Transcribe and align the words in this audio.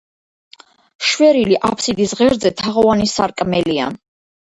შვერილი 1.09 1.59
აფსიდის 1.69 2.15
ღერძზე 2.21 2.51
თაღოვანი 2.63 3.05
სარკმელია. 3.13 3.91